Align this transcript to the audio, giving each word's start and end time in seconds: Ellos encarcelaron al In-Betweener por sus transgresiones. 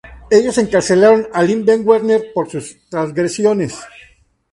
Ellos 0.31 0.57
encarcelaron 0.57 1.27
al 1.31 1.51
In-Betweener 1.51 2.31
por 2.33 2.49
sus 2.49 2.75
transgresiones. 2.89 3.77